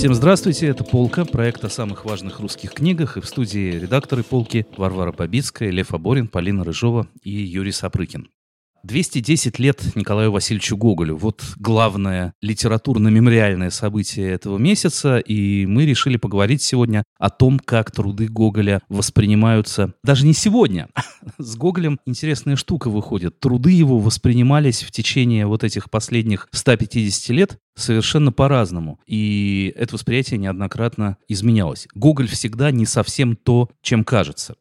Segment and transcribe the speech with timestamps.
[0.00, 4.66] Всем здравствуйте, это «Полка», проект о самых важных русских книгах, и в студии редакторы «Полки»
[4.78, 8.30] Варвара Побицкая, Лев Аборин, Полина Рыжова и Юрий Сапрыкин.
[8.82, 11.16] 210 лет Николаю Васильевичу Гоголю.
[11.16, 18.28] Вот главное литературно-мемориальное событие этого месяца, и мы решили поговорить сегодня о том, как труды
[18.28, 19.94] Гоголя воспринимаются.
[20.02, 20.88] Даже не сегодня.
[21.38, 23.38] С Гоголем интересная штука выходит.
[23.40, 29.00] Труды его воспринимались в течение вот этих последних 150 лет совершенно по-разному.
[29.06, 31.88] И это восприятие неоднократно изменялось.
[31.94, 34.54] Гоголь всегда не совсем то, чем кажется.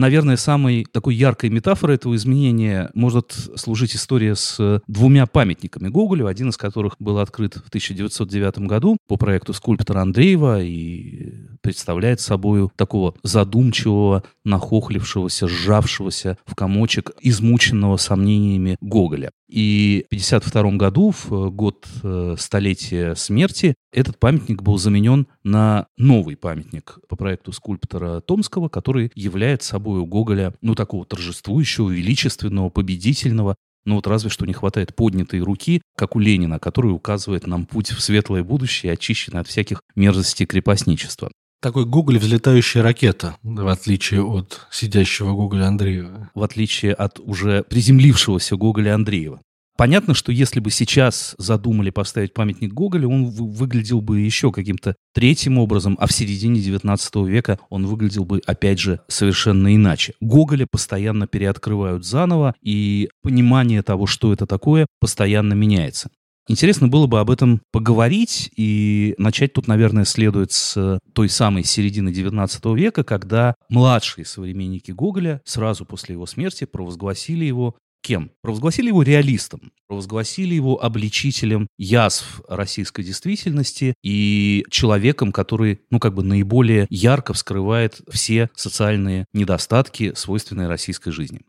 [0.00, 6.48] Наверное, самой такой яркой метафорой этого изменения может служить история с двумя памятниками Гоголю, один
[6.48, 13.14] из которых был открыт в 1909 году по проекту скульптора Андреева и представляет собой такого
[13.22, 19.32] задумчивого, нахохлившегося, сжавшегося в комочек, измученного сомнениями Гоголя.
[19.50, 26.36] И в 1952 году, в год э, столетия смерти, этот памятник был заменен на новый
[26.36, 33.56] памятник по проекту скульптора Томского, который является собой у Гоголя, ну, такого торжествующего, величественного, победительного,
[33.84, 37.90] ну вот разве что не хватает поднятой руки, как у Ленина, который указывает нам путь
[37.90, 41.30] в светлое будущее, очищенное от всяких мерзостей крепостничества.
[41.60, 46.30] Такой Гоголь взлетающая ракета, в отличие от сидящего Гоголя Андреева.
[46.34, 49.42] В отличие от уже приземлившегося Гоголя Андреева.
[49.76, 55.58] Понятно, что если бы сейчас задумали поставить памятник Гоголю, он выглядел бы еще каким-то третьим
[55.58, 60.14] образом, а в середине XIX века он выглядел бы, опять же, совершенно иначе.
[60.20, 66.10] Гоголя постоянно переоткрывают заново, и понимание того, что это такое, постоянно меняется.
[66.50, 72.08] Интересно было бы об этом поговорить, и начать тут, наверное, следует с той самой середины
[72.08, 78.32] XIX века, когда младшие современники Гоголя сразу после его смерти провозгласили его кем?
[78.42, 86.24] Провозгласили его реалистом, провозгласили его обличителем язв российской действительности и человеком, который, ну, как бы
[86.24, 91.42] наиболее ярко вскрывает все социальные недостатки, свойственные российской жизни.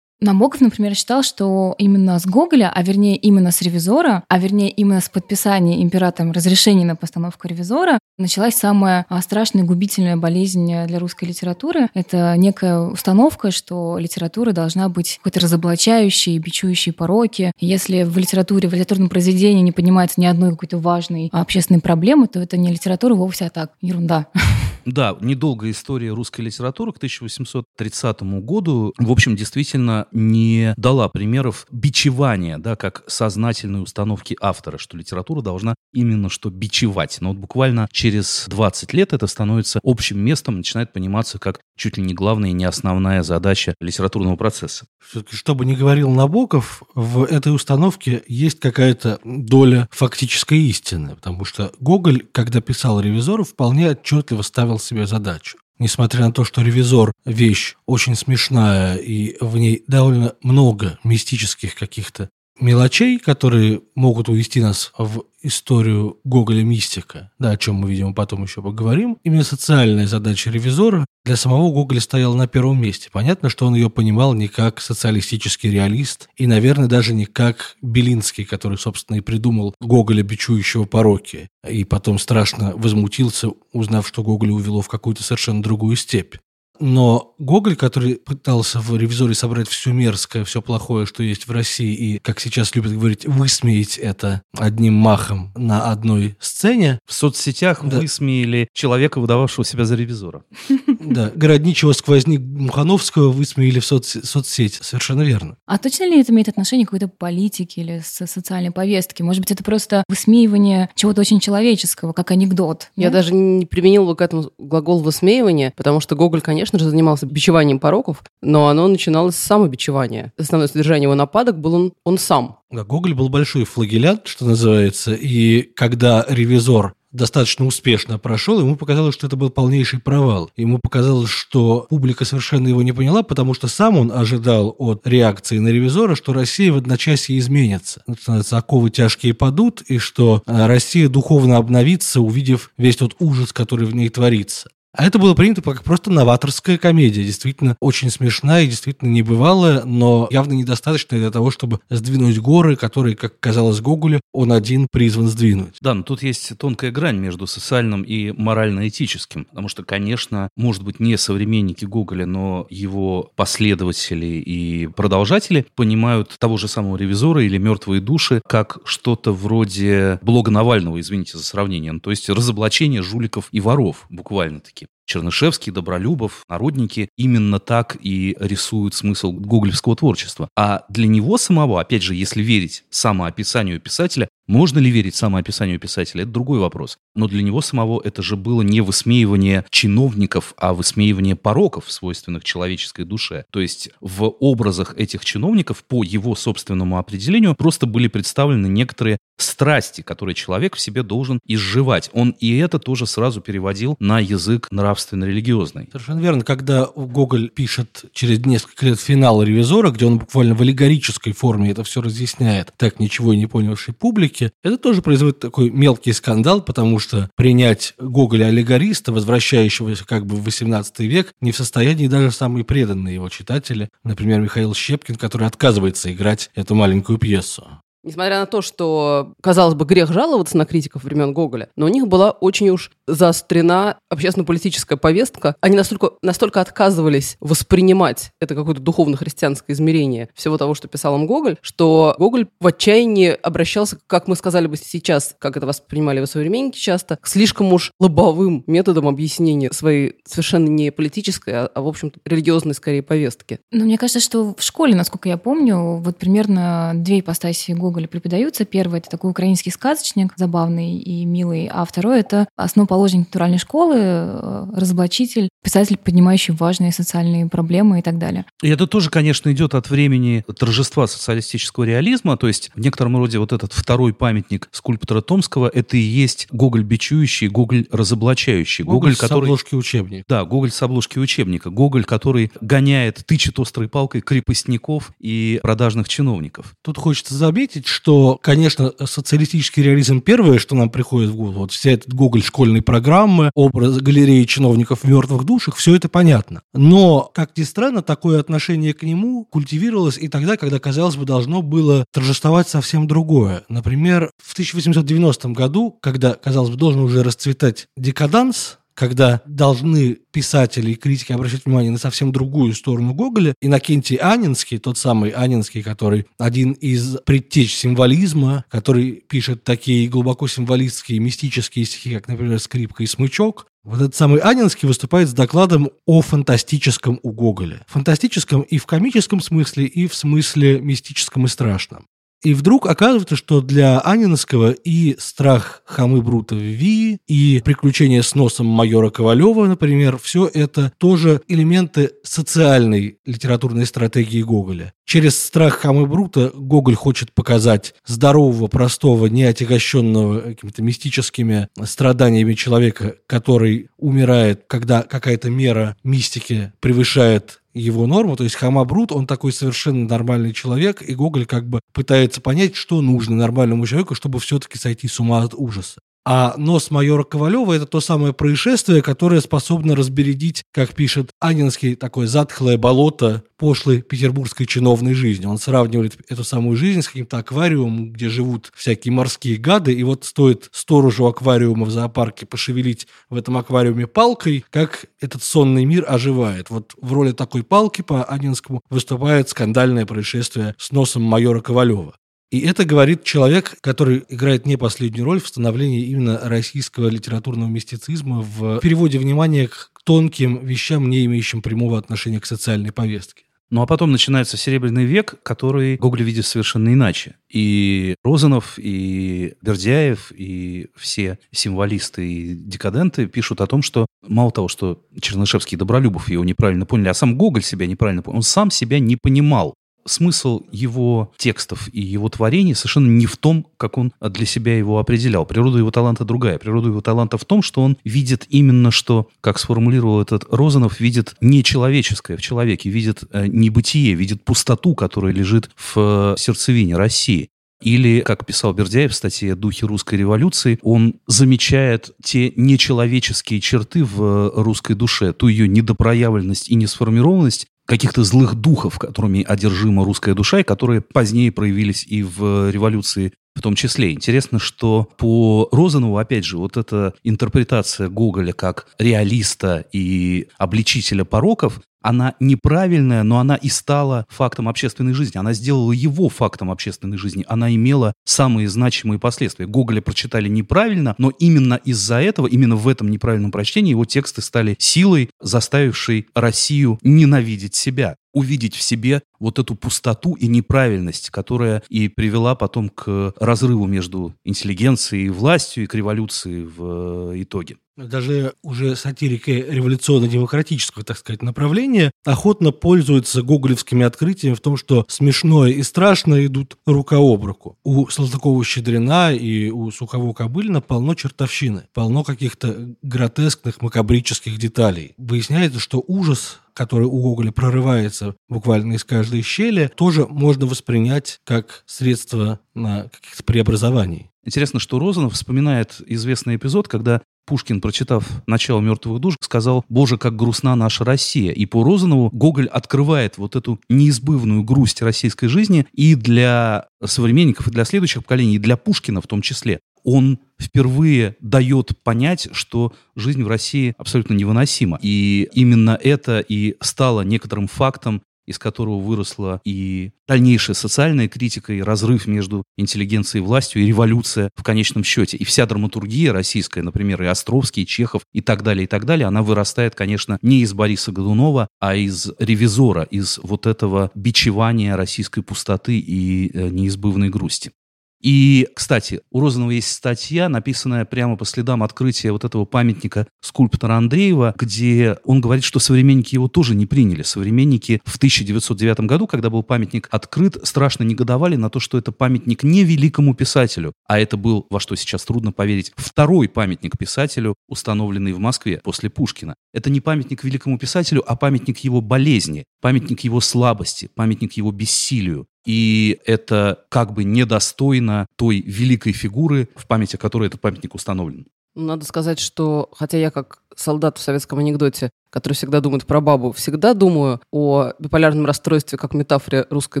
[0.20, 5.00] Набоков, например, считал, что именно с Гоголя, а вернее именно с ревизора, а вернее именно
[5.00, 11.26] с подписания императором разрешения на постановку ревизора, началась самая а, страшная губительная болезнь для русской
[11.26, 11.88] литературы.
[11.92, 17.52] Это некая установка, что литература должна быть какой-то разоблачающей, бичующей пороки.
[17.60, 22.40] Если в литературе, в литературном произведении не поднимается ни одной какой-то важной общественной проблемы, то
[22.40, 24.28] это не литература вовсе, а так, ерунда.
[24.86, 32.58] Да, недолгая история русской литературы к 1830 году, в общем, действительно не дала примеров бичевания,
[32.58, 37.18] да, как сознательной установки автора, что литература должна именно что бичевать.
[37.20, 42.04] Но вот буквально через 20 лет это становится общим местом, начинает пониматься как чуть ли
[42.04, 44.86] не главная и не основная задача литературного процесса.
[45.04, 51.44] Все-таки, что бы ни говорил Набоков, в этой установке есть какая-то доля фактической истины, потому
[51.44, 55.58] что Гоголь, когда писал «Ревизора», вполне отчетливо ставил поставил себе задачу.
[55.78, 62.30] Несмотря на то, что «Ревизор»– вещь очень смешная, и в ней довольно много мистических каких-то
[62.58, 68.42] мелочей, которые могут увести нас в историю Гоголя мистика, да, о чем мы, видимо, потом
[68.42, 69.18] еще поговорим.
[69.24, 73.08] Именно социальная задача ревизора для самого Гоголя стояла на первом месте.
[73.12, 78.44] Понятно, что он ее понимал не как социалистический реалист и, наверное, даже не как Белинский,
[78.44, 84.82] который, собственно, и придумал Гоголя, бичующего пороки, и потом страшно возмутился, узнав, что Гоголя увело
[84.82, 86.36] в какую-то совершенно другую степь.
[86.80, 91.94] Но Гоголь, который пытался в «Ревизоре» собрать все мерзкое, все плохое, что есть в России,
[91.94, 96.98] и, как сейчас любят говорить, высмеять это одним махом на одной сцене.
[97.06, 97.98] В соцсетях да.
[97.98, 100.42] высмеяли человека, выдававшего себя за ревизора.
[100.98, 104.78] Да, городничего сквозник Мухановского высмеяли в соц соцсети.
[104.82, 105.56] Совершенно верно.
[105.64, 109.22] А точно ли это имеет отношение к какой-то политике или социальной повестке?
[109.22, 112.90] Может быть, это просто высмеивание чего-то очень человеческого, как анекдот?
[112.96, 116.90] Я даже не применила бы к этому глагол высмеивания, потому что Гоголь, конечно, конечно же,
[116.90, 120.32] занимался бичеванием пороков, но оно начиналось с самобичевания.
[120.36, 122.58] Основное содержание его нападок был он, он сам.
[122.72, 129.14] Да, Гоголь был большой флагелят, что называется, и когда ревизор достаточно успешно прошел, ему показалось,
[129.14, 130.50] что это был полнейший провал.
[130.56, 135.58] Ему показалось, что публика совершенно его не поняла, потому что сам он ожидал от реакции
[135.58, 138.02] на ревизора, что Россия в одночасье изменится.
[138.20, 143.86] Становятся оковы тяжкие падут, и что э, Россия духовно обновится, увидев весь тот ужас, который
[143.86, 144.68] в ней творится.
[144.96, 150.26] А это было принято как просто новаторская комедия, действительно очень смешная и действительно небывалая, но
[150.30, 155.76] явно недостаточно для того, чтобы сдвинуть горы, которые, как казалось Гоголю, он один призван сдвинуть.
[155.82, 160.98] Да, но тут есть тонкая грань между социальным и морально-этическим, потому что, конечно, может быть,
[160.98, 168.00] не современники Гоголя, но его последователи и продолжатели понимают того же самого ревизора или мертвые
[168.00, 173.60] души как что-то вроде блога Навального, извините за сравнение, ну, то есть разоблачение жуликов и
[173.60, 174.85] воров, буквально-таки.
[175.06, 180.48] Чернышевский, Добролюбов, народники именно так и рисуют смысл гоголевского творчества.
[180.56, 186.22] А для него самого, опять же, если верить самоописанию писателя, можно ли верить самоописанию писателя,
[186.22, 186.98] это другой вопрос.
[187.14, 193.04] Но для него самого это же было не высмеивание чиновников, а высмеивание пороков, свойственных человеческой
[193.04, 193.44] душе.
[193.50, 200.00] То есть в образах этих чиновников, по его собственному определению, просто были представлены некоторые страсти,
[200.00, 202.10] которые человек в себе должен изживать.
[202.12, 205.88] Он и это тоже сразу переводил на язык нравственно-религиозный.
[205.92, 206.44] Совершенно верно.
[206.44, 211.84] Когда Гоголь пишет через несколько лет финал «Ревизора», где он буквально в аллегорической форме это
[211.84, 216.98] все разъясняет, так ничего и не понявшей публике, это тоже производит такой мелкий скандал, потому
[216.98, 222.64] что принять Гоголя аллегориста, возвращающегося как бы в 18 век, не в состоянии даже самые
[222.64, 227.80] преданные его читатели, например, Михаил Щепкин, который отказывается играть эту маленькую пьесу.
[228.06, 232.06] Несмотря на то, что, казалось бы, грех жаловаться на критиков времен Гоголя, но у них
[232.06, 235.56] была очень уж заострена общественно-политическая повестка.
[235.60, 241.56] Они настолько, настолько отказывались воспринимать это какое-то духовно-христианское измерение всего того, что писал им Гоголь,
[241.62, 246.78] что Гоголь в отчаянии обращался, как мы сказали бы сейчас, как это воспринимали его современники
[246.78, 252.20] часто, к слишком уж лобовым методам объяснения своей совершенно не политической, а, а в общем-то,
[252.24, 253.58] религиозной скорее повестки.
[253.72, 258.08] Ну, мне кажется, что в школе, насколько я помню, вот примерно две ипостаси Гоголя Гоголя
[258.08, 258.66] преподаются.
[258.66, 264.66] Первый— это такой украинский сказочник, забавный и милый, а второй— это основоположник натуральной школы, э,
[264.76, 268.44] разоблачитель, писатель, поднимающий важные социальные проблемы и так далее.
[268.62, 273.38] И это тоже, конечно, идет от времени торжества социалистического реализма, то есть в некотором роде
[273.38, 278.84] вот этот второй памятник скульптора Томского— это и есть Гоголь бичующий, Гоголь разоблачающий.
[278.84, 279.44] Гоголь, Гоголь который...
[279.44, 280.24] с обложки учебника.
[280.28, 281.70] Да, Гоголь с обложки учебника.
[281.70, 286.74] Гоголь, который гоняет, тычет острой палкой крепостников и продажных чиновников.
[286.82, 291.92] Тут хочется заметить, что, конечно, социалистический реализм первое, что нам приходит в голову, вот вся
[291.92, 296.62] эта Гоголь школьной программы, образ галереи чиновников в мертвых душах, все это понятно.
[296.74, 301.62] Но, как ни странно, такое отношение к нему культивировалось и тогда, когда, казалось бы, должно
[301.62, 303.64] было торжествовать совсем другое.
[303.68, 310.94] Например, в 1890 году, когда, казалось бы, должен уже расцветать декаданс, когда должны писатели и
[310.96, 313.54] критики обращать внимание на совсем другую сторону Гоголя.
[313.60, 321.20] Иннокентий Анинский, тот самый Анинский, который один из предтеч символизма, который пишет такие глубоко символистские,
[321.20, 326.20] мистические стихи, как, например, «Скрипка и смычок», вот этот самый Анинский выступает с докладом о
[326.20, 327.84] фантастическом у Гоголя.
[327.86, 332.06] Фантастическом и в комическом смысле, и в смысле мистическом и страшном.
[332.42, 338.34] И вдруг оказывается, что для Анинского и страх хамы Брута в Ви, и приключения с
[338.34, 344.92] носом майора Ковалева, например, все это тоже элементы социальной литературной стратегии Гоголя.
[345.04, 353.88] Через страх хамы Брута Гоголь хочет показать здорового, простого, неотягощенного какими-то мистическими страданиями человека, который
[353.96, 360.52] умирает, когда какая-то мера мистики превышает его норму, то есть Хамабрут, он такой совершенно нормальный
[360.52, 365.20] человек, и Гоголь как бы пытается понять, что нужно нормальному человеку, чтобы все-таки сойти с
[365.20, 366.00] ума от ужаса.
[366.28, 372.26] А нос майора Ковалева– это то самое происшествие, которое способно разбередить, как пишет Анинский, такое
[372.26, 375.46] затхлое болото пошлой петербургской чиновной жизни.
[375.46, 380.24] Он сравнивает эту самую жизнь с каким-то аквариумом, где живут всякие морские гады, и вот
[380.24, 386.70] стоит сторожу аквариума в зоопарке пошевелить в этом аквариуме палкой, как этот сонный мир оживает.
[386.70, 392.14] Вот в роли такой палки по Анинскому выступает скандальное происшествие с носом майора Ковалева.
[392.50, 398.40] И это говорит человек, который играет не последнюю роль в становлении именно российского литературного мистицизма
[398.40, 403.42] в переводе внимания к тонким вещам, не имеющим прямого отношения к социальной повестке.
[403.68, 407.34] Ну а потом начинается Серебряный век, который Гоголь видит совершенно иначе.
[407.50, 414.68] И Розанов, и Бердяев, и все символисты и декаденты пишут о том, что мало того,
[414.68, 418.70] что Чернышевский и Добролюбов его неправильно поняли, а сам Гоголь себя неправильно понял, он сам
[418.70, 419.74] себя не понимал
[420.06, 424.98] смысл его текстов и его творений совершенно не в том, как он для себя его
[424.98, 425.46] определял.
[425.46, 426.58] Природа его таланта другая.
[426.58, 431.34] Природа его таланта в том, что он видит именно что, как сформулировал этот Розанов, видит
[431.40, 437.50] не человеческое в человеке, видит э, небытие, видит пустоту, которая лежит в сердцевине России.
[437.82, 444.50] Или, как писал Бердяев в статье «Духи русской революции», он замечает те нечеловеческие черты в
[444.56, 450.64] русской душе, ту ее недопроявленность и несформированность, каких-то злых духов, которыми одержима русская душа, и
[450.64, 454.12] которые позднее проявились и в революции в том числе.
[454.12, 461.80] Интересно, что по Розанову, опять же, вот эта интерпретация Гоголя как реалиста и обличителя пороков,
[462.02, 465.38] она неправильная, но она и стала фактом общественной жизни.
[465.38, 467.44] Она сделала его фактом общественной жизни.
[467.48, 469.66] Она имела самые значимые последствия.
[469.66, 474.76] Гоголя прочитали неправильно, но именно из-за этого, именно в этом неправильном прочтении его тексты стали
[474.78, 482.08] силой, заставившей Россию ненавидеть себя увидеть в себе вот эту пустоту и неправильность, которая и
[482.08, 487.78] привела потом к разрыву между интеллигенцией и властью, и к революции в э, итоге.
[487.96, 495.70] Даже уже сатирики революционно-демократического, так сказать, направления охотно пользуются гоголевскими открытиями в том, что смешное
[495.70, 497.78] и страшное идут рука об руку.
[497.84, 505.14] У Салтыкова-Щедрина и у Сухово-Кобылина полно чертовщины, полно каких-то гротескных макабрических деталей.
[505.16, 511.84] Выясняется, что ужас который у Гоголя прорывается буквально из каждой щели, тоже можно воспринять как
[511.86, 514.30] средство на каких-то преобразований.
[514.44, 520.36] Интересно, что Розанов вспоминает известный эпизод, когда Пушкин, прочитав «Начало мертвых душ», сказал «Боже, как
[520.36, 521.52] грустна наша Россия».
[521.52, 527.70] И по Розанову Гоголь открывает вот эту неизбывную грусть российской жизни и для современников, и
[527.70, 529.80] для следующих поколений, и для Пушкина в том числе.
[530.02, 534.98] Он впервые дает понять, что жизнь в России абсолютно невыносима.
[535.02, 541.80] И именно это и стало некоторым фактом из которого выросла и дальнейшая социальная критика, и
[541.80, 545.36] разрыв между интеллигенцией и властью, и революция в конечном счете.
[545.36, 549.26] И вся драматургия российская, например, и Островский, и Чехов, и так далее, и так далее,
[549.26, 555.42] она вырастает, конечно, не из Бориса Годунова, а из ревизора, из вот этого бичевания российской
[555.42, 557.72] пустоты и э, неизбывной грусти.
[558.20, 563.94] И, кстати, у Розанова есть статья, написанная прямо по следам открытия вот этого памятника скульптора
[563.94, 567.22] Андреева, где он говорит, что современники его тоже не приняли.
[567.22, 572.62] Современники в 1909 году, когда был памятник открыт, страшно негодовали на то, что это памятник
[572.62, 578.32] не великому писателю, а это был, во что сейчас трудно поверить, второй памятник писателю, установленный
[578.32, 579.54] в Москве после Пушкина.
[579.72, 585.46] Это не памятник великому писателю, а памятник его болезни, памятник его слабости, памятник его бессилию.
[585.64, 591.46] И это как бы недостойно той великой фигуры, в памяти которой этот памятник установлен.
[591.74, 596.52] Надо сказать, что хотя я как солдат в советском анекдоте, который всегда думает про бабу,
[596.52, 600.00] всегда думаю о биполярном расстройстве как метафоре русской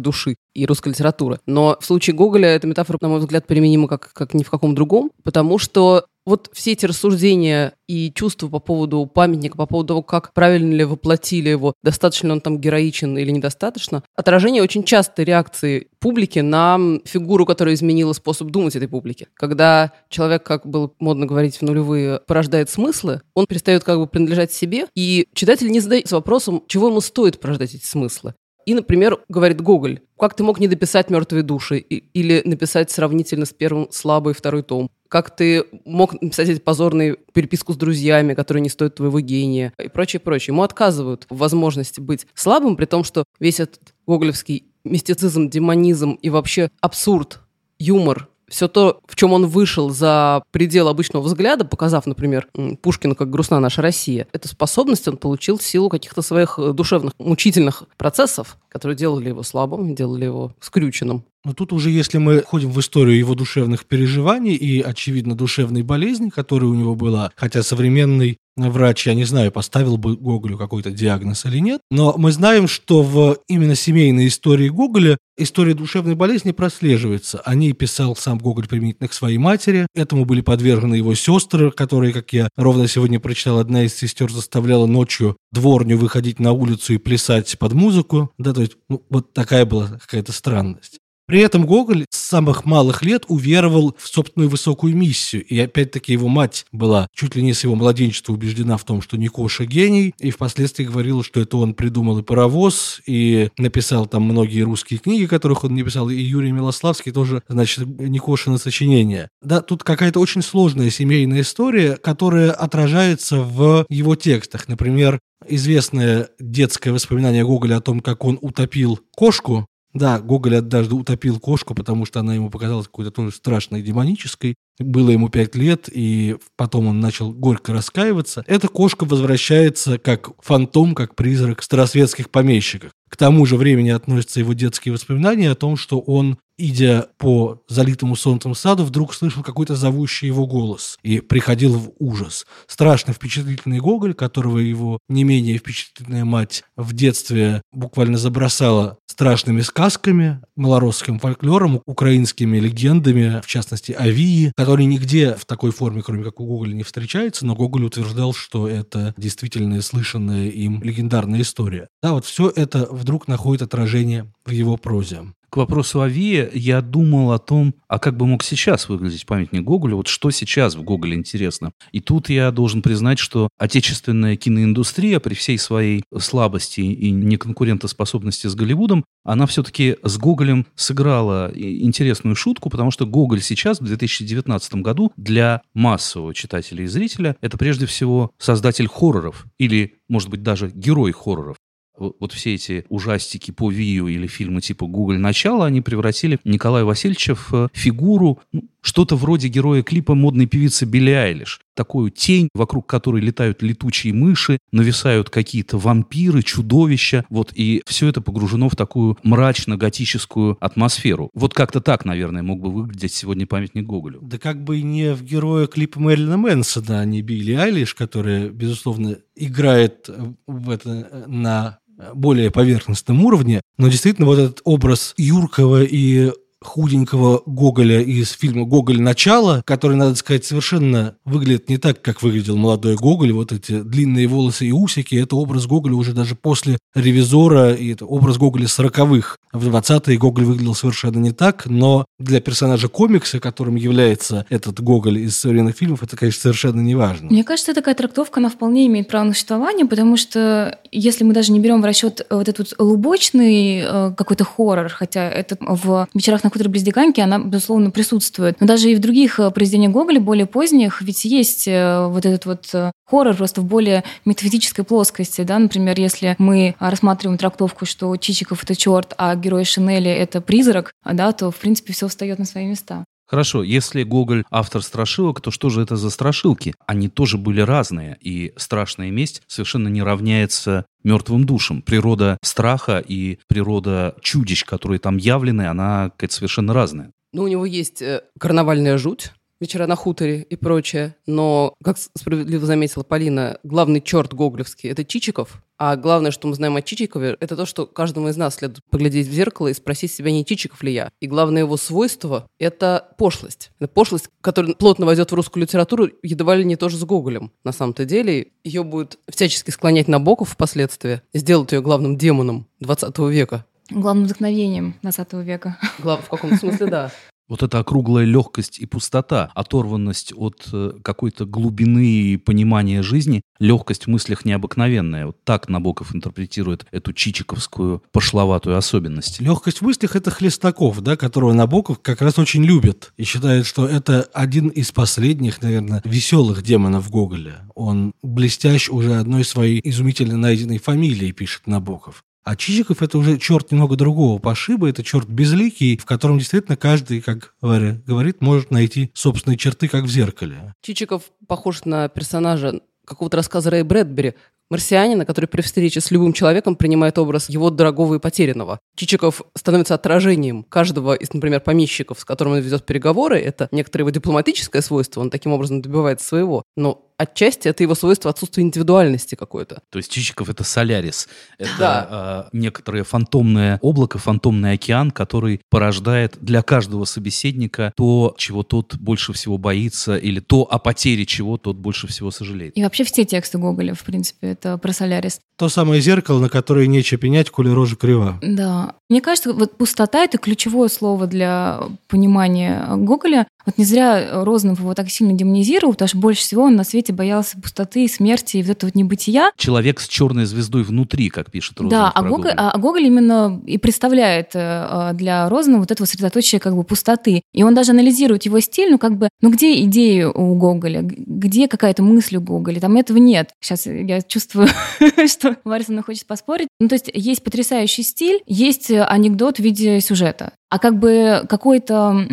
[0.00, 1.38] души и русской литературы.
[1.44, 4.74] Но в случае Гоголя эта метафора, на мой взгляд, применима как, как ни в каком
[4.74, 10.02] другом, потому что вот все эти рассуждения и чувства по поводу памятника, по поводу того,
[10.02, 15.88] как правильно ли воплотили его, достаточно он там героичен или недостаточно, отражение очень частой реакции
[16.00, 19.28] публики на фигуру, которая изменила способ думать этой публики.
[19.34, 24.52] Когда человек, как было модно говорить в нулевые, порождает смыслы, он перестает как бы принадлежать
[24.52, 28.34] себе, и читатель не задается вопросом, чего ему стоит порождать эти смыслы.
[28.66, 33.52] И, например, говорит Гоголь, как ты мог не дописать «Мертвые души» или написать сравнительно с
[33.52, 34.90] первым слабый второй том?
[35.08, 39.88] Как ты мог написать эти позорные переписку с друзьями, которые не стоят твоего гения и
[39.88, 40.52] прочее, прочее.
[40.52, 46.30] Ему отказывают в возможности быть слабым, при том, что весь этот гоголевский мистицизм, демонизм и
[46.30, 47.40] вообще абсурд,
[47.78, 52.48] юмор все то, в чем он вышел за предел обычного взгляда, показав, например,
[52.80, 57.12] Пушкину как грустна наша Россия, эту способность он получил в силу каких-то своих э, душевных,
[57.18, 61.24] мучительных процессов, которые делали его слабым, делали его скрюченным.
[61.46, 66.28] Но тут уже, если мы ходим в историю его душевных переживаний и, очевидно, душевной болезни,
[66.28, 71.44] которая у него была, хотя современный врач, я не знаю, поставил бы Гоголю какой-то диагноз
[71.44, 77.38] или нет, но мы знаем, что в именно семейной истории Гоголя история душевной болезни прослеживается.
[77.38, 79.86] О ней писал сам Гоголь применительно к своей матери.
[79.94, 84.86] Этому были подвержены его сестры, которые, как я ровно сегодня прочитал, одна из сестер заставляла
[84.86, 88.32] ночью дворню выходить на улицу и плясать под музыку.
[88.36, 90.98] Да, то есть ну, вот такая была какая-то странность.
[91.26, 95.44] При этом Гоголь с самых малых лет уверовал в собственную высокую миссию.
[95.44, 99.16] И опять-таки его мать была чуть ли не с его младенчества убеждена в том, что
[99.16, 104.60] Никоша гений, и впоследствии говорила, что это он придумал и паровоз, и написал там многие
[104.60, 109.28] русские книги, которых он не писал, и Юрий Милославский тоже, значит, Никошина сочинение.
[109.42, 114.68] Да, тут какая-то очень сложная семейная история, которая отражается в его текстах.
[114.68, 115.18] Например,
[115.48, 119.66] известное детское воспоминание Гоголя о том, как он утопил кошку,
[119.98, 124.56] да, Гоголь однажды утопил кошку, потому что она ему показалась какой-то тоже страшной демонической.
[124.78, 128.44] Было ему пять лет, и потом он начал горько раскаиваться.
[128.46, 132.90] Эта кошка возвращается как фантом, как призрак старосветских помещиков.
[133.08, 138.16] К тому же времени относятся его детские воспоминания о том, что он идя по залитому
[138.16, 142.46] солнцем саду, вдруг слышал какой-то зовущий его голос и приходил в ужас.
[142.66, 150.40] Страшно впечатлительный Гоголь, которого его не менее впечатлительная мать в детстве буквально забросала страшными сказками,
[150.56, 156.44] малоросским фольклором, украинскими легендами, в частности, Авии, которые нигде в такой форме, кроме как у
[156.44, 161.86] Гоголя, не встречаются, но Гоголь утверждал, что это действительно слышанная им легендарная история.
[162.02, 165.22] Да, вот все это вдруг находит отражение в его прозе.
[165.56, 169.62] К вопросу о ВИА я думал о том, а как бы мог сейчас выглядеть памятник
[169.62, 171.72] Гоголю, вот что сейчас в Гоголе интересно.
[171.92, 178.54] И тут я должен признать, что отечественная киноиндустрия при всей своей слабости и неконкурентоспособности с
[178.54, 185.10] Голливудом, она все-таки с Гоголем сыграла интересную шутку, потому что Гоголь сейчас, в 2019 году,
[185.16, 191.12] для массового читателя и зрителя, это прежде всего создатель хорроров или, может быть, даже герой
[191.12, 191.55] хорроров
[191.98, 195.14] вот все эти ужастики по Вию или фильмы типа «Google.
[195.14, 200.84] Начало», они превратили Николая Васильевича в э, фигуру, ну, что-то вроде героя клипа модной певицы
[200.84, 201.60] Билли Айлиш.
[201.74, 207.24] Такую тень, вокруг которой летают летучие мыши, нависают какие-то вампиры, чудовища.
[207.28, 211.30] Вот, и все это погружено в такую мрачно-готическую атмосферу.
[211.34, 214.20] Вот как-то так, наверное, мог бы выглядеть сегодня памятник Гоголю.
[214.22, 219.18] Да как бы не в героя клипа Мэрилина Мэнсона, а не Билли Айлиш, которая, безусловно,
[219.34, 220.08] играет
[220.46, 221.80] в это на
[222.14, 226.32] более поверхностном уровне, но действительно вот этот образ юркого и
[226.66, 229.00] худенького Гоголя из фильма «Гоголь.
[229.00, 233.32] Начало», который, надо сказать, совершенно выглядит не так, как выглядел молодой Гоголь.
[233.32, 238.04] Вот эти длинные волосы и усики– это образ Гоголя уже даже после «Ревизора», и это
[238.04, 239.38] образ Гоголя сороковых.
[239.52, 245.18] В 20-е Гоголь выглядел совершенно не так, но для персонажа комикса, которым является этот Гоголь
[245.18, 247.30] из современных фильмов, это, конечно, совершенно не важно.
[247.30, 251.52] Мне кажется, такая трактовка, она вполне имеет право на существование, потому что если мы даже
[251.52, 256.50] не берем в расчет вот этот лубочный э, какой-то хоррор, хотя это в «Вечерах на
[256.56, 256.84] хуторе близ
[257.18, 258.60] она, безусловно, присутствует.
[258.60, 262.46] Но даже и в других э, произведениях Гоголя, более поздних, ведь есть э, вот этот
[262.46, 268.16] вот э, хоррор просто в более метафизической плоскости, да, например, если мы рассматриваем трактовку, что
[268.16, 272.44] Чичиков это черт, а герой Шинели это призрак, да, то в принципе все встает на
[272.44, 273.04] свои места.
[273.26, 276.74] Хорошо, если Гоголь автор страшилок, то что же это за страшилки?
[276.86, 281.82] Они тоже были разные, и страшная месть совершенно не равняется мертвым душам.
[281.82, 287.10] Природа страха и природа чудищ, которые там явлены, она какая-то совершенно разная.
[287.32, 291.14] Ну, у него есть э, карнавальная жуть, вечера на хуторе и прочее.
[291.26, 295.62] Но, как справедливо заметила Полина, главный черт гоголевский– это Чичиков.
[295.78, 299.28] А главное, что мы знаем о Чичикове, это то, что каждому из нас следует поглядеть
[299.28, 301.10] в зеркало и спросить себя, не Чичиков ли я.
[301.20, 303.72] И главное его свойство– это пошлость.
[303.78, 307.52] Это пошлость, которая плотно войдет в русскую литературу, едва ли не тоже с Гоголем.
[307.62, 313.18] На самом-то деле ее будет всячески склонять на Набоков впоследствии, сделать ее главным демоном 20
[313.30, 313.66] века.
[313.90, 315.78] Главным вдохновением 20 века.
[315.98, 317.12] Глав, в каком смысле, да.
[317.48, 324.04] Вот эта округлая легкость и пустота, оторванность от э, какой-то глубины и понимания жизни, легкость
[324.04, 325.26] в мыслях необыкновенная.
[325.26, 329.40] Вот так Набоков интерпретирует эту чичиковскую пошловатую особенность.
[329.40, 333.86] Легкость в мыслях— это Хлестаков, да, которого Набоков как раз очень любит и считает, что
[333.86, 337.68] это один из последних, наверное, веселых демонов Гоголя.
[337.74, 342.24] Он блестящ уже одной своей изумительно найденной фамилией, пишет Набоков.
[342.46, 347.20] А Чичиков это уже черт немного другого пошиба, это черт безликий, в котором действительно каждый,
[347.20, 350.72] как Варя говорит, может найти собственные черты, как в зеркале.
[350.80, 354.34] Чичиков похож на персонажа какого-то рассказа Рэя Брэдбери,
[354.70, 358.78] марсианина, который при встрече с любым человеком принимает образ его дорогого и потерянного.
[358.94, 363.40] Чичиков становится отражением каждого из, например, помещиков, с которым он ведет переговоры.
[363.40, 366.62] Это некоторое его дипломатическое свойство, он таким образом добивается своего.
[366.76, 369.82] Но отчасти это его свойство отсутствия индивидуальности какой-то.
[369.90, 371.28] То есть Чичиков— это солярис.
[371.58, 372.50] Это да.
[372.52, 379.32] э, некоторое фантомное облако, фантомный океан, который порождает для каждого собеседника то, чего тот больше
[379.32, 382.76] всего боится, или то, о потере чего тот больше всего сожалеет.
[382.76, 385.40] И вообще все тексты Гоголя, в принципе, это про солярис.
[385.58, 388.38] То самое зеркало, на которое нечего пенять, коли рожа крива.
[388.42, 388.94] Да.
[389.08, 393.46] Мне кажется, вот пустота— это ключевое слово для понимания Гоголя.
[393.66, 397.12] Вот не зря Розанов его так сильно демонизировал, потому что больше всего он на свете
[397.12, 399.50] боялся пустоты, смерти и вот этого вот небытия.
[399.56, 402.12] Человек с черной звездой внутри, как пишет Розанов.
[402.14, 406.76] Да, а Гоголь, а Гоголь именно и представляет э, для Розанова вот это сосредоточие как
[406.76, 407.42] бы пустоты.
[407.52, 411.66] И он даже анализирует его стиль, ну как бы, ну где идеи у Гоголя, где
[411.66, 413.50] какая-то мысль у Гоголя, там этого нет.
[413.60, 414.68] Сейчас я чувствую,
[415.26, 416.68] что Варя хочет поспорить.
[416.78, 420.52] Ну то есть есть потрясающий стиль, есть анекдот в виде сюжета.
[420.68, 422.26] А как бы какой-то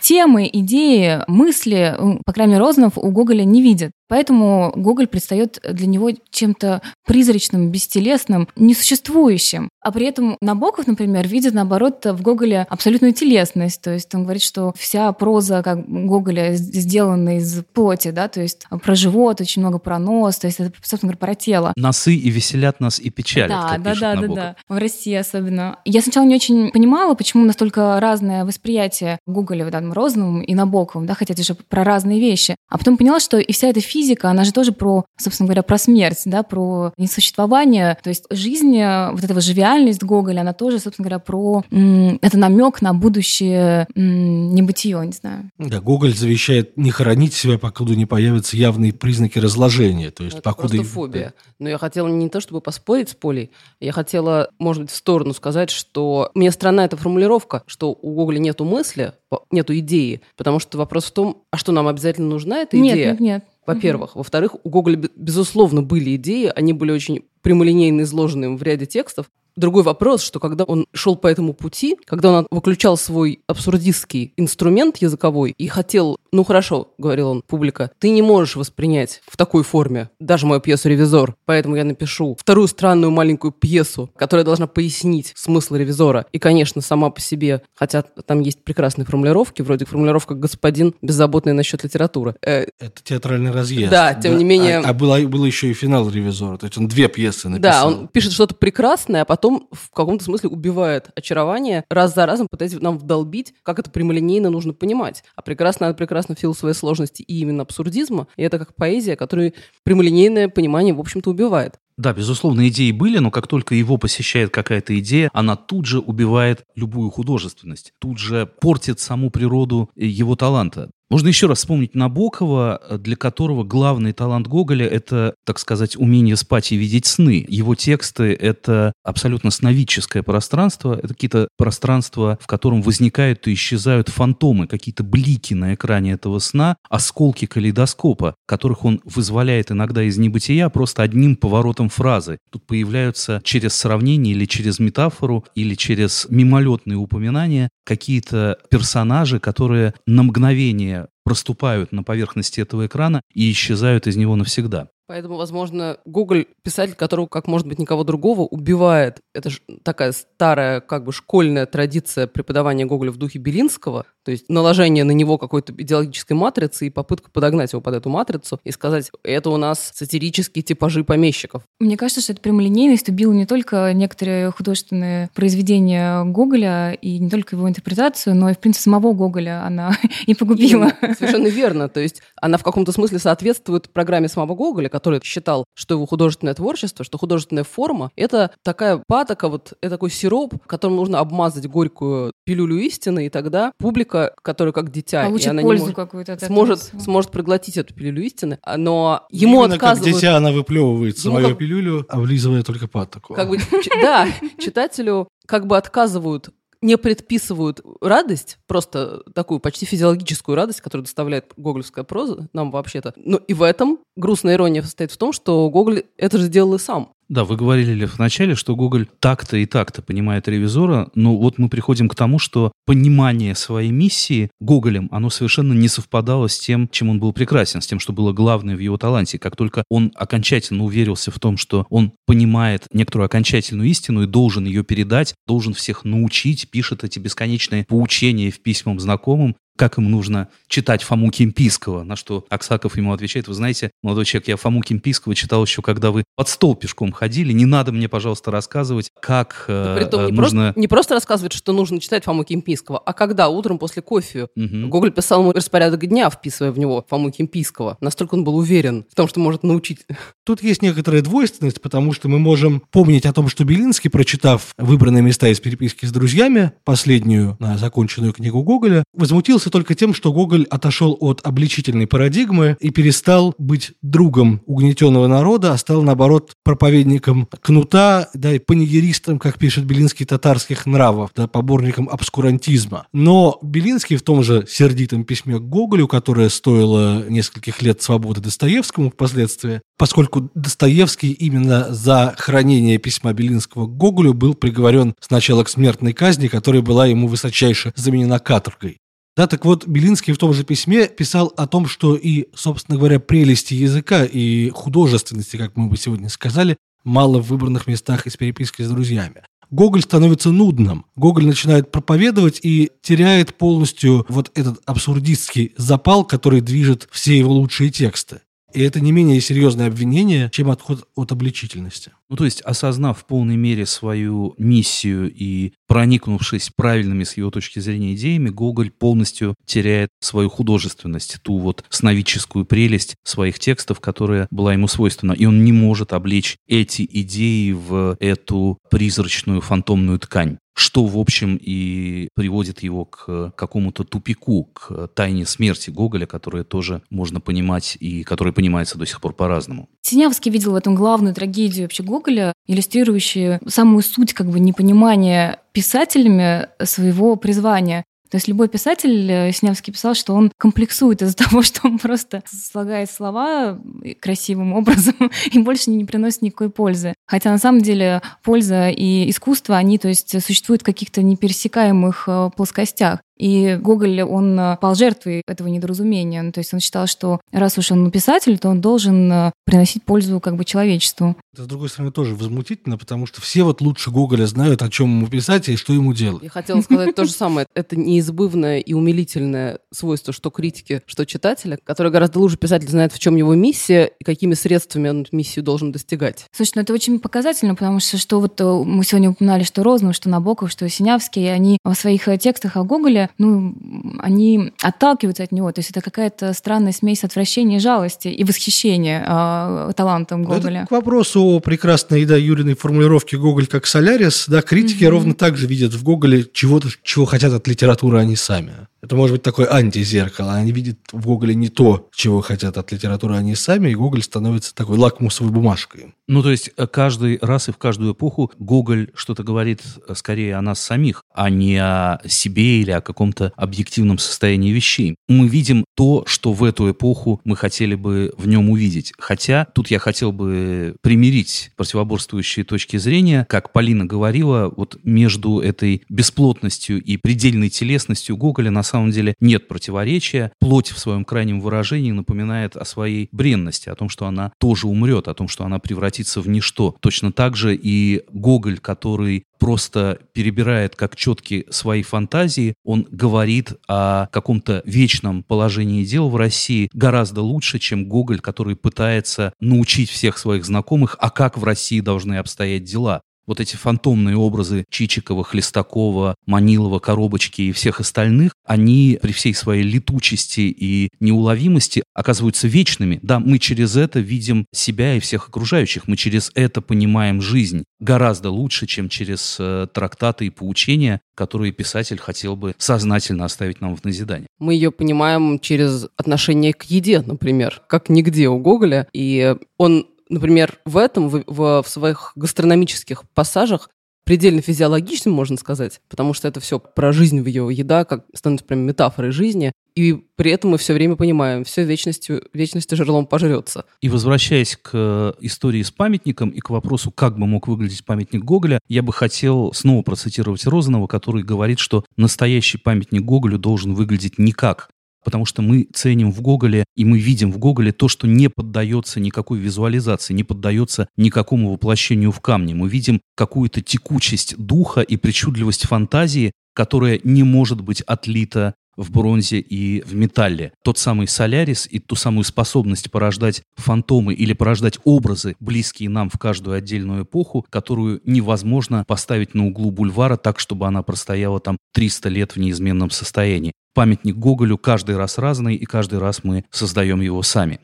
[0.00, 1.96] темы, идеи, мысли,
[2.26, 3.92] по крайней мере, Розанов у Гоголя не видит.
[4.08, 9.68] Поэтому Гоголь предстает для него чем-то призрачным, бестелесным, несуществующим.
[9.82, 13.82] А при этом Набоков, например, видит, наоборот, в Гоголе абсолютную телесность.
[13.82, 18.66] То есть он говорит, что вся проза как Гоголя сделана из плоти, да, то есть
[18.82, 21.72] про живот, очень много про нос, то есть это, собственно говоря, про тело.
[21.76, 24.36] Носы и веселят нас, и печалят, Да, как да, пишет да, да, Набоков.
[24.36, 24.56] да.
[24.68, 25.78] В России особенно.
[25.84, 31.14] Я сначала не очень понимала, почему настолько разное восприятие Гоголя, да, Розановым и Набоковым, да,
[31.14, 32.56] хотя это же про разные вещи.
[32.70, 35.78] А потом поняла, что и вся эта физика, она же тоже про, собственно говоря, про
[35.78, 37.96] смерть, да, про несуществование.
[38.02, 41.62] То есть жизнь, вот эта вот живиальность Гоголя, она тоже, собственно говоря, про...
[41.70, 45.50] Это намек на будущее небытие, не знаю.
[45.58, 50.10] Да, Гоголь завещает не хоронить себя, покуда не появятся явные признаки разложения.
[50.10, 50.74] То есть Это покуда...
[50.74, 51.34] просто фобия.
[51.60, 55.32] Но я хотела не то, чтобы поспорить с Полей, я хотела, может быть, в сторону
[55.34, 59.12] сказать, что мне странна эта формулировка, что у Гоголя нету мысли,
[59.52, 63.10] нету идеи, потому что вопрос в том, а что нам обязательно нужна эта Нет, идея?
[63.12, 63.44] нет, нет.
[63.66, 64.16] Во-первых.
[64.16, 69.30] Во-вторых, у Гоголя, бе- безусловно, были идеи, они были очень прямолинейно изложены в ряде текстов.
[69.56, 74.96] Другой вопрос, что когда он шел по этому пути, когда он выключал свой абсурдистский инструмент
[74.98, 80.10] языковой и хотел, ну хорошо, говорил он, публика, ты не можешь воспринять в такой форме
[80.18, 85.76] даже мою пьесу «Ревизор», поэтому я напишу вторую странную маленькую пьесу, которая должна пояснить смысл
[85.76, 86.26] «Ревизора».
[86.32, 91.84] И, конечно, сама по себе, хотя там есть прекрасные формулировки, вроде формулировка «господин беззаботный насчет
[91.84, 92.34] литературы».
[92.42, 93.90] Э, Это театральный разъезд.
[93.92, 96.56] Да, тем не менее- А, а было, было еще и финал «Ревизора».
[96.58, 97.90] То есть он две пьесы написал.
[97.92, 102.48] Да, он пишет что-то прекрасное, а потом в каком-то смысле убивает очарование, раз за разом
[102.50, 105.24] пытаясь нам вдолбить, как это прямолинейно нужно понимать.
[105.36, 109.54] А прекрасно, прекрасно в силу своей сложности и именно абсурдизма, и это как поэзия, которую
[109.84, 111.78] прямолинейное понимание, в общем-то, убивает.
[111.96, 116.64] Да, безусловно, идеи были, но как только его посещает какая-то идея, она тут же убивает
[116.74, 120.90] любую художественность, тут же портит саму природу его таланта.
[121.14, 126.34] Можно еще раз вспомнить Набокова, э, для которого главный талант Гоголя– это, так сказать, умение
[126.34, 127.46] спать и видеть сны.
[127.48, 134.66] Его тексты– это абсолютно сновидческое пространство, это какие-то пространства, в котором возникают и исчезают фантомы,
[134.66, 141.04] какие-то блики на экране этого сна, осколки калейдоскопа, которых он вызволяет иногда из небытия просто
[141.04, 142.38] одним поворотом фразы.
[142.50, 150.24] Тут появляются через сравнение или через метафору, или через мимолетные упоминания какие-то персонажи, которые на
[150.24, 154.88] мгновение проступают на поверхности этого экрана и исчезают из него навсегда.
[155.06, 159.20] Поэтому, возможно, Гоголь, писатель, которого, как может быть, никого другого, убивает.
[159.34, 164.48] Это же такая старая, как бы школьная традиция преподавания Гоголя в духе Белинского, то есть
[164.48, 169.10] наложение на него какой-то идеологической матрицы и попытка подогнать его под эту матрицу и сказать,
[169.22, 171.62] это у нас сатирические типажи помещиков.
[171.78, 177.56] Мне кажется, что эта прямолинейность убила не только некоторые художественные произведения Гоголя и не только
[177.56, 180.92] его интерпретацию, но и, в принципе, самого Гоголя она и погубила.
[181.02, 181.14] Именно.
[181.14, 181.88] Совершенно верно.
[181.90, 186.54] То есть она в каком-то смысле соответствует программе самого Гоголя, который считал, что его художественное
[186.54, 192.30] творчество, что художественная форма— это такая патока, вот это такой сироп, которым нужно обмазать горькую
[192.44, 196.34] пилюлю истины, и тогда публика, которая как дитя, и Получит она не пользу может- какую-то
[196.34, 200.04] от этого сможет, сможет проглотить эту пилюлю истины, а- но ему Именно отказывают...
[200.12, 203.34] как дитя она выплевывает свою как- пилюлю, облизывая только патоку.
[203.34, 203.58] Как бы,
[204.00, 204.28] да,
[204.60, 206.50] читателю как бы отказывают
[206.84, 213.14] не предписывают радость, просто такую почти физиологическую радость, которую доставляет гоголевская проза нам вообще-то.
[213.16, 216.78] Но и в этом грустная ирония состоит в том, что Гоголь это же сделал и
[216.78, 217.14] сам.
[217.30, 221.70] Да, вы говорили, Лев, вначале, что Гоголь так-то и так-то понимает ревизора, но вот мы
[221.70, 227.08] приходим к тому, что понимание своей миссии Гоголем, оно совершенно не совпадало с тем, чем
[227.08, 229.38] он был прекрасен, с тем, что было главное в его таланте.
[229.38, 234.66] Как только он окончательно уверился в том, что он понимает некоторую окончательную истину и должен
[234.66, 240.48] ее передать, должен всех научить, пишет эти бесконечные поучения в письмам знакомым, как ему нужно
[240.68, 245.34] читать Фому Кимпийского, на что Аксаков ему отвечает, вы знаете, молодой человек, я Фому Кимпийского
[245.34, 249.96] читал еще, когда вы под стол пешком ходили, не надо мне, пожалуйста, рассказывать, как э,
[249.98, 250.62] Притом э, не, нужно...
[250.62, 254.48] просто, не просто рассказывает, что нужно читать Фому Кемпийского, а когда утром после кофе.
[254.54, 254.90] Мгм.
[254.90, 257.96] Гоголь писал ему распорядок дня, вписывая в него Фому Кемпийского.
[258.00, 260.06] Настолько он был уверен в том, что может научить.
[260.44, 265.22] Тут есть некоторая двойственность, потому что мы можем помнить о том, что Белинский, прочитав выбранные
[265.22, 270.66] места из переписки с друзьями, последнюю на законченную книгу Гоголя, возмутился только тем, что Гоголь
[270.70, 278.28] отошел от обличительной парадигмы и перестал быть другом угнетенного народа, а стал, наоборот, проповедником кнута,
[278.34, 283.06] да, и панигеристом, как пишет Белинский, татарских нравов, да, поборником обскурантизма.
[283.12, 289.10] Но Белинский в том же сердитом письме к Гоголю, которое стоило нескольких лет свободы Достоевскому
[289.10, 296.12] впоследствии, поскольку Достоевский именно за хранение письма Белинского к Гоголю был приговорен сначала к смертной
[296.12, 298.98] казни, которая была ему высочайше заменена каторгой.
[299.36, 303.18] Да, так вот, Белинский в том же письме писал о том, что и, собственно говоря,
[303.18, 308.82] прелести языка и художественности, как мы бы сегодня сказали, мало в выбранных местах из переписки
[308.82, 309.42] с друзьями.
[309.70, 311.06] Гоголь становится нудным.
[311.16, 317.90] Гоголь начинает проповедовать и теряет полностью вот этот абсурдистский запал, который движет все его лучшие
[317.90, 318.40] тексты.
[318.72, 322.12] И это не менее серьезное обвинение, чем отход от обличительности.
[322.30, 327.80] Ну, то есть, осознав в полной мере свою миссию и проникнувшись правильными с его точки
[327.80, 334.72] зрения идеями, Гоголь полностью теряет свою художественность, ту вот сновидческую прелесть своих текстов, которая была
[334.72, 335.32] ему свойственна.
[335.32, 341.56] И он не может облечь эти идеи в эту призрачную фантомную ткань что, в общем,
[341.60, 348.24] и приводит его к какому-то тупику, к тайне смерти Гоголя, которая тоже можно понимать и
[348.24, 349.88] которая понимается до сих пор по-разному.
[350.02, 356.68] Синявский видел в этом главную трагедию вообще Гоголя, иллюстрирующую самую суть как бы непонимания писателями
[356.84, 358.04] своего призвания.
[358.30, 362.42] То есть любой писатель, э, Снявский писал, что он комплексует из-за того, что он просто
[362.46, 363.80] слагает слова
[364.20, 365.14] красивым образом
[365.52, 367.14] и больше не приносит никакой пользы.
[367.26, 372.50] Хотя на самом деле польза и искусство, они то есть существуют в каких-то непересекаемых э,
[372.56, 373.20] плоскостях.
[373.36, 376.42] И Гоголь, он э, пал жертвой этого недоразумения.
[376.42, 380.04] Ну, то есть он считал, что раз уж он писатель, то он должен э, приносить
[380.04, 381.36] пользу как бы человечеству.
[381.52, 385.10] Это, с другой стороны, тоже возмутительно, потому что все вот лучше Гоголя знают, о чем
[385.10, 386.42] ему писать и что ему делать.
[386.42, 387.66] Я хотела сказать то же самое.
[387.74, 393.18] Это неизбывное и умилительное свойство что критики, что читателя, который гораздо лучше писатель знает, в
[393.18, 396.46] чем его миссия и какими средствами он миссию должен достигать.
[396.52, 400.14] Слушай, ну это очень показательно, потому что, что вот э, мы сегодня упоминали, что Рознов,
[400.14, 403.74] что Набоков, что Синявский, они в своих текстах о Гоголе ну,
[404.18, 405.72] они отталкиваются от него.
[405.72, 410.80] То есть это какая-то странная смесь отвращения, жалости и восхищения э, талантом Гоголя.
[410.80, 414.46] Это к вопросу о прекрасной да, Юриной формулировке «Гоголь как Солярис».
[414.48, 415.08] Да, критики mm-hmm.
[415.08, 418.72] ровно так же видят в Гоголе чего-то, чего хотят от литературы они сами.
[419.04, 420.54] Это может быть такое антизеркало.
[420.54, 424.74] Они видят в Гоголе не то, чего хотят от литературы они сами, и Гоголь становится
[424.74, 426.14] такой лакмусовой бумажкой.
[426.26, 430.56] Ну, то есть э, каждый раз и в каждую эпоху Гоголь что-то говорит э, скорее
[430.56, 435.16] о нас самих, а не о себе или о каком-то объективном состоянии вещей.
[435.28, 439.12] Мы видим то, что в эту эпоху мы хотели бы в нем увидеть.
[439.18, 443.46] Хотя тут я хотел бы примирить противоборствующие точки зрения.
[443.50, 450.52] Как Полина говорила, вот между этой бесплотностью и предельной телесностью Гоголя на деле нет противоречия.
[450.60, 455.28] Плоть в своем крайнем выражении напоминает о своей бренности, о том, что она тоже умрет,
[455.28, 456.96] о том, что она превратится в ничто.
[457.00, 464.26] Точно так же и Гоголь, который просто перебирает как четкие свои фантазии, он говорит о
[464.26, 470.64] каком-то вечном положении дел в России гораздо лучше, чем Гоголь, который пытается научить всех своих
[470.64, 476.98] знакомых, а как в России должны обстоять дела вот эти фантомные образы Чичикова, Хлестакова, Манилова,
[476.98, 483.18] Коробочки и всех остальных, они при всей своей летучести и неуловимости оказываются вечными.
[483.22, 488.50] Да, мы через это видим себя и всех окружающих, мы через это понимаем жизнь гораздо
[488.50, 494.04] лучше, чем через э, трактаты и поучения, которые писатель хотел бы сознательно оставить нам в
[494.04, 494.46] назидание.
[494.58, 500.78] Мы ее понимаем через отношение к еде, например, как нигде у Гоголя, и он например,
[500.84, 503.88] в этом, в, в, в своих гастрономических пассажах
[504.24, 508.66] предельно физиологичным, можно сказать, потому что это все про жизнь в ее еда, как становится
[508.66, 513.84] прям метафорой жизни, и при этом мы все время понимаем, все вечностью, вечностью жерлом пожрется.
[514.00, 518.80] И возвращаясь к истории с памятником и к вопросу, как бы мог выглядеть памятник Гоголя,
[518.88, 524.52] я бы хотел снова процитировать Розанова, который говорит, что настоящий памятник Гоголю должен выглядеть не
[524.52, 524.88] как
[525.24, 529.20] потому что мы ценим в Гоголе, и мы видим в Гоголе то, что не поддается
[529.20, 532.74] никакой визуализации, не поддается никакому воплощению в камне.
[532.74, 539.58] Мы видим какую-то текучесть духа и причудливость фантазии, которая не может быть отлита в бронзе
[539.58, 540.72] и в металле.
[540.82, 546.38] Тот самый Солярис и ту самую способность порождать фантомы или порождать образы, близкие нам в
[546.38, 552.28] каждую отдельную эпоху, которую невозможно поставить на углу бульвара так, чтобы она простояла там 300
[552.28, 553.72] лет в неизменном состоянии.
[553.94, 557.80] Памятник Гоголю каждый раз разный, и каждый раз мы создаем его сами.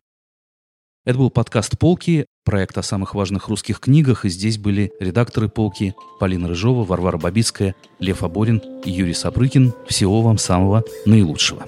[1.10, 5.92] Это был подкаст «Полки», проект о самых важных русских книгах, и здесь были редакторы «Полки»
[6.20, 9.72] Полина Рыжова, Варвара Бабицкая, Лев Аборин и Юрий Сапрыкин.
[9.88, 11.66] Всего вам самого наилучшего.